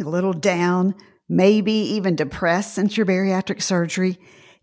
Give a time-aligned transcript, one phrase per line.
[0.00, 0.94] feeling a little down,
[1.28, 4.18] maybe even depressed since your bariatric surgery?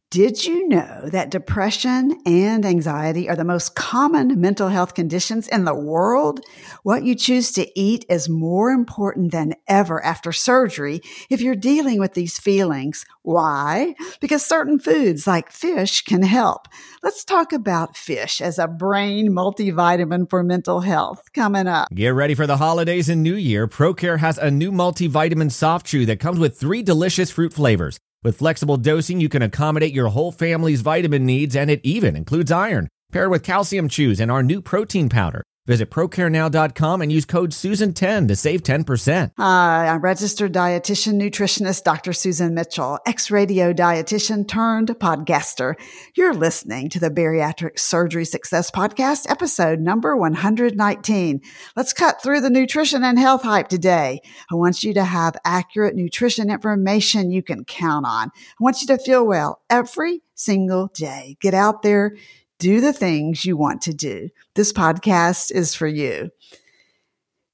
[0.10, 5.66] Did you know that depression and anxiety are the most common mental health conditions in
[5.66, 6.40] the world?
[6.84, 12.00] What you choose to eat is more important than ever after surgery if you're dealing
[12.00, 13.06] with these feelings.
[13.24, 13.96] Why?
[14.22, 16.70] Because certain foods like fish can help.
[17.04, 21.90] Let's talk about fish as a brain multivitamin for mental health coming up.
[21.94, 23.68] Get ready for the holidays and New Year.
[23.68, 28.00] ProCare has a new multivitamin soft chew that comes with three delicious fruit flavors.
[28.24, 32.52] With flexible dosing, you can accommodate your whole family's vitamin needs, and it even includes
[32.52, 32.88] iron.
[33.12, 35.44] Paired with calcium chews and our new protein powder.
[35.68, 39.32] Visit procarenow.com and use code SUSAN10 to save 10%.
[39.38, 42.14] Hi, I'm registered dietitian nutritionist Dr.
[42.14, 45.76] Susan Mitchell, ex-radio dietitian turned podcaster.
[46.16, 51.42] You're listening to the Bariatric Surgery Success Podcast, episode number 119.
[51.76, 54.22] Let's cut through the nutrition and health hype today.
[54.50, 58.30] I want you to have accurate nutrition information you can count on.
[58.30, 61.36] I want you to feel well every single day.
[61.42, 62.16] Get out there
[62.60, 64.30] do the things you want to do.
[64.56, 66.32] This podcast is for you.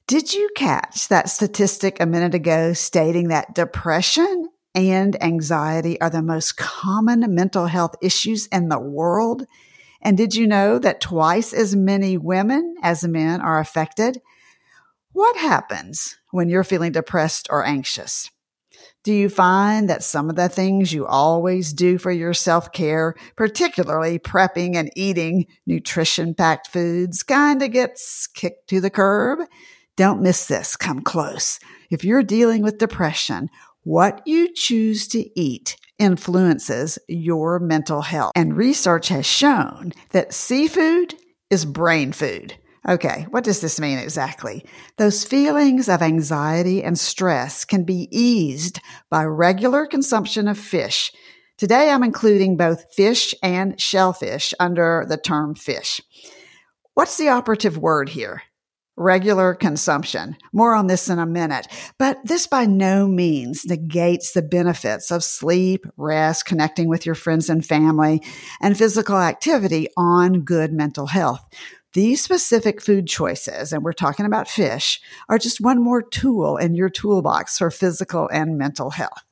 [0.07, 6.21] Did you catch that statistic a minute ago stating that depression and anxiety are the
[6.21, 9.45] most common mental health issues in the world?
[10.01, 14.21] And did you know that twice as many women as men are affected?
[15.13, 18.29] What happens when you're feeling depressed or anxious?
[19.03, 23.15] Do you find that some of the things you always do for your self care,
[23.35, 29.39] particularly prepping and eating nutrition packed foods, kind of gets kicked to the curb?
[29.97, 30.77] Don't miss this.
[30.77, 31.59] Come close.
[31.91, 33.49] If you're dealing with depression,
[33.83, 38.31] what you choose to eat influences your mental health.
[38.35, 41.15] And research has shown that seafood
[41.49, 42.55] is brain food.
[42.87, 44.65] Okay, what does this mean exactly?
[44.97, 51.13] Those feelings of anxiety and stress can be eased by regular consumption of fish.
[51.57, 56.01] Today I'm including both fish and shellfish under the term fish.
[56.93, 58.43] What's the operative word here?
[58.97, 60.35] Regular consumption.
[60.51, 61.67] More on this in a minute.
[61.97, 67.49] But this by no means negates the benefits of sleep, rest, connecting with your friends
[67.49, 68.21] and family,
[68.61, 71.43] and physical activity on good mental health.
[71.93, 74.99] These specific food choices, and we're talking about fish,
[75.29, 79.23] are just one more tool in your toolbox for physical and mental health.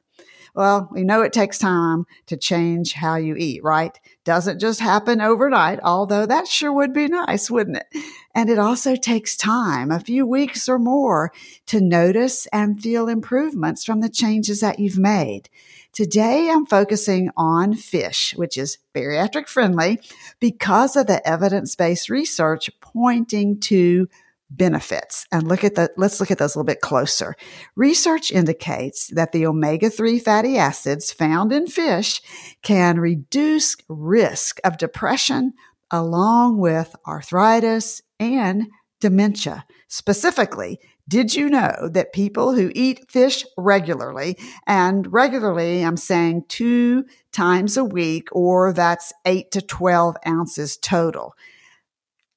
[0.53, 3.97] Well, we know it takes time to change how you eat, right?
[4.25, 8.03] Doesn't just happen overnight, although that sure would be nice, wouldn't it?
[8.35, 11.31] And it also takes time, a few weeks or more,
[11.67, 15.49] to notice and feel improvements from the changes that you've made.
[15.93, 19.99] Today I'm focusing on fish, which is bariatric friendly
[20.39, 24.07] because of the evidence-based research pointing to
[24.49, 25.25] benefits.
[25.33, 27.35] And look at the, let's look at those a little bit closer.
[27.75, 32.21] Research indicates that the omega-3 fatty acids found in fish
[32.61, 35.53] can reduce risk of depression
[35.89, 38.69] along with arthritis and
[39.01, 39.65] dementia.
[39.89, 40.79] Specifically,
[41.11, 47.75] did you know that people who eat fish regularly, and regularly, I'm saying two times
[47.75, 51.35] a week, or that's eight to 12 ounces total,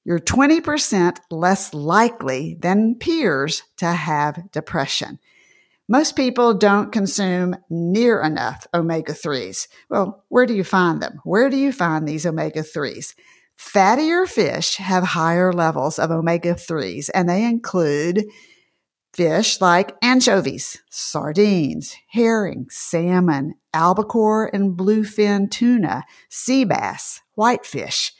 [0.03, 5.19] you're 20% less likely than peers to have depression.
[5.87, 9.69] Most people don't consume near enough omega 3s.
[9.89, 11.21] Well, where do you find them?
[11.23, 13.15] Where do you find these omega 3s?
[13.57, 18.25] Fattier fish have higher levels of omega 3s, and they include
[19.15, 28.13] fish like anchovies, sardines, herring, salmon, albacore and bluefin tuna, sea bass, whitefish.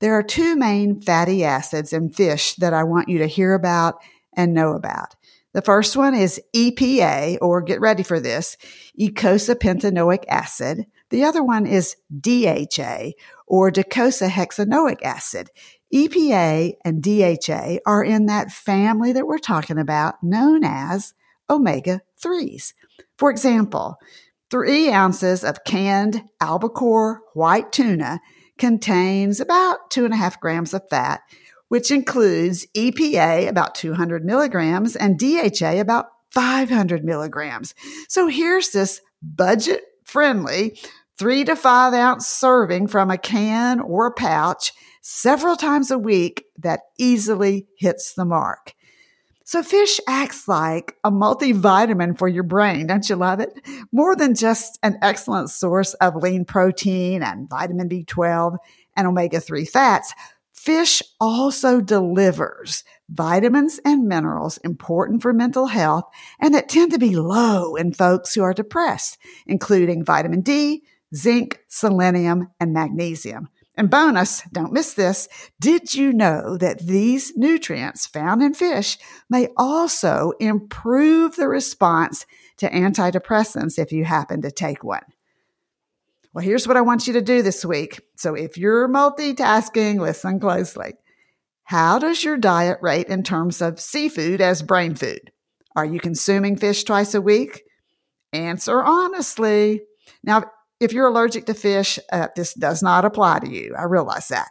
[0.00, 3.96] There are two main fatty acids in fish that I want you to hear about
[4.34, 5.14] and know about.
[5.52, 8.56] The first one is EPA, or get ready for this,
[8.98, 10.86] eicosapentaenoic acid.
[11.10, 13.12] The other one is DHA,
[13.46, 15.50] or docosahexaenoic acid.
[15.94, 21.12] EPA and DHA are in that family that we're talking about known as
[21.50, 22.72] omega 3s.
[23.18, 23.96] For example,
[24.50, 28.20] three ounces of canned albacore white tuna
[28.58, 31.20] contains about two and a half grams of fat,
[31.68, 37.74] which includes EPA about 200 milligrams and DHA about 500 milligrams.
[38.08, 40.78] So here's this budget friendly
[41.18, 44.72] three to five ounce serving from a can or a pouch
[45.02, 48.74] several times a week that easily hits the mark.
[49.44, 52.86] So fish acts like a multivitamin for your brain.
[52.86, 53.52] Don't you love it?
[53.90, 58.56] More than just an excellent source of lean protein and vitamin B12
[58.96, 60.14] and omega 3 fats.
[60.52, 66.04] Fish also delivers vitamins and minerals important for mental health
[66.40, 71.60] and that tend to be low in folks who are depressed, including vitamin D, zinc,
[71.68, 73.48] selenium, and magnesium.
[73.74, 75.28] And bonus, don't miss this.
[75.58, 78.98] Did you know that these nutrients found in fish
[79.30, 82.26] may also improve the response
[82.58, 85.04] to antidepressants if you happen to take one?
[86.34, 88.00] Well, here's what I want you to do this week.
[88.16, 90.94] So if you're multitasking, listen closely.
[91.64, 95.30] How does your diet rate in terms of seafood as brain food?
[95.74, 97.62] Are you consuming fish twice a week?
[98.32, 99.82] Answer honestly.
[100.22, 100.44] Now,
[100.82, 103.74] if you're allergic to fish, uh, this does not apply to you.
[103.78, 104.48] I realize that.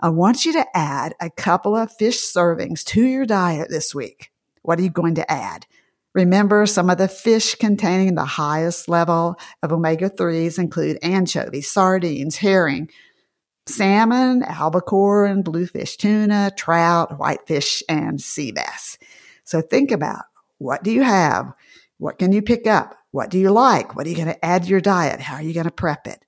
[0.00, 4.30] I want you to add a couple of fish servings to your diet this week.
[4.62, 5.66] What are you going to add?
[6.14, 12.36] Remember, some of the fish containing the highest level of omega 3s include anchovies, sardines,
[12.36, 12.90] herring,
[13.66, 18.98] salmon, albacore, and bluefish tuna, trout, whitefish, and sea bass.
[19.44, 20.24] So think about
[20.58, 21.52] what do you have?
[22.00, 22.96] What can you pick up?
[23.10, 23.94] What do you like?
[23.94, 25.20] What are you going to add to your diet?
[25.20, 26.24] How are you going to prep it?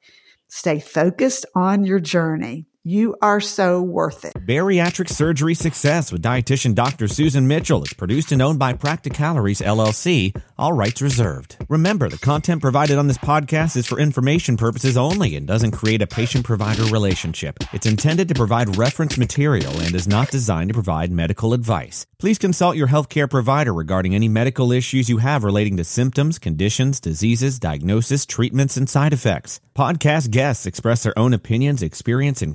[0.49, 2.67] Stay focused on your journey.
[2.85, 4.35] You are so worth it.
[4.35, 7.07] Bariatric Surgery Success with dietitian Dr.
[7.07, 11.59] Susan Mitchell is produced and owned by Practicalories LLC, all rights reserved.
[11.69, 16.03] Remember, the content provided on this podcast is for information purposes only and doesn't create
[16.03, 17.57] a patient provider relationship.
[17.73, 22.05] It's intended to provide reference material and is not designed to provide medical advice.
[22.19, 26.99] Please consult your healthcare provider regarding any medical issues you have relating to symptoms, conditions,
[26.99, 29.61] diseases, diagnosis, treatments, and side effects.
[29.77, 32.55] Podcast guests express their own opinions, experience, and